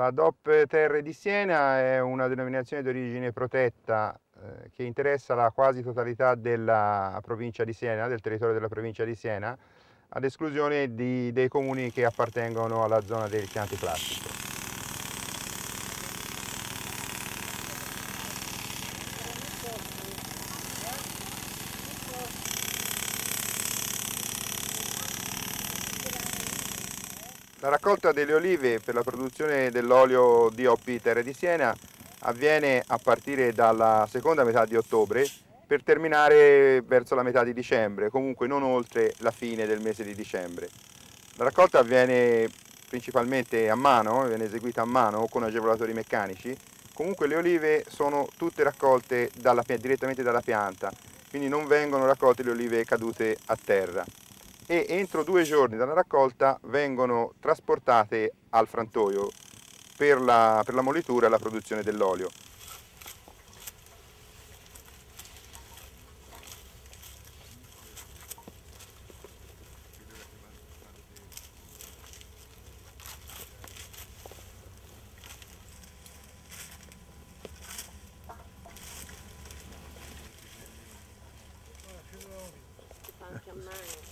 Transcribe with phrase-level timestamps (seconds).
[0.00, 5.50] La DOP Terre di Siena è una denominazione di origine protetta eh, che interessa la
[5.50, 9.54] quasi totalità della provincia di Siena, del territorio della provincia di Siena,
[10.08, 14.39] ad esclusione di, dei comuni che appartengono alla zona del Chianti Plastico.
[27.62, 31.76] La raccolta delle olive per la produzione dell'olio DOP Terre di Siena
[32.20, 35.28] avviene a partire dalla seconda metà di ottobre
[35.66, 40.14] per terminare verso la metà di dicembre, comunque non oltre la fine del mese di
[40.14, 40.70] dicembre.
[41.34, 42.48] La raccolta avviene
[42.88, 46.56] principalmente a mano, viene eseguita a mano con agevolatori meccanici,
[46.94, 50.90] comunque le olive sono tutte raccolte dalla, direttamente dalla pianta,
[51.28, 54.02] quindi non vengono raccolte le olive cadute a terra
[54.70, 59.28] e entro due giorni dalla raccolta vengono trasportate al frantoio
[59.96, 62.28] per la, per la molitura e la produzione dell'olio.
[83.32, 84.09] anche a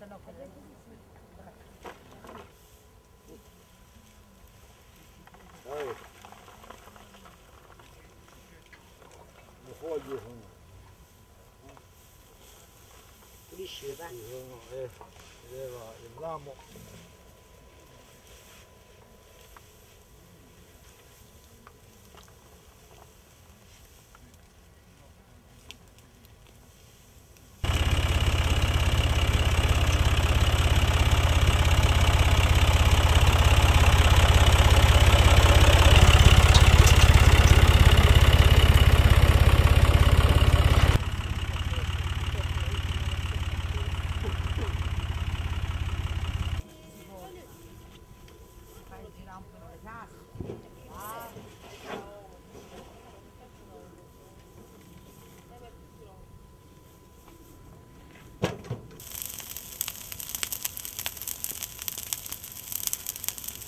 [0.00, 0.06] 哎，
[9.66, 10.22] 我好喜欢。
[13.50, 14.06] 你喜欢？
[14.08, 14.88] 哎，
[16.20, 16.54] 那么。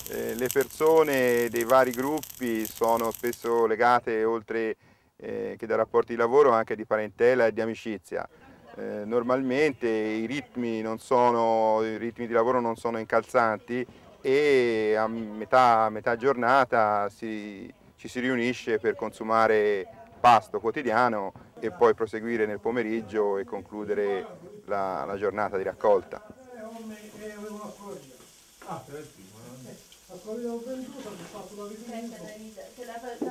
[0.09, 4.75] Eh, le persone dei vari gruppi sono spesso legate, oltre
[5.15, 8.27] eh, che da rapporti di lavoro, anche di parentela e di amicizia.
[8.75, 13.85] Eh, normalmente i ritmi, sono, i ritmi di lavoro non sono incalzanti
[14.21, 19.87] e a metà, metà giornata si- ci si riunisce per consumare
[20.19, 24.25] pasto quotidiano e poi proseguire nel pomeriggio e concludere
[24.65, 26.21] la- la giornata di raccolta.
[30.25, 30.61] Şapkaları you
[31.33, 32.09] satılabilir mi?
[33.19, 33.30] Sen.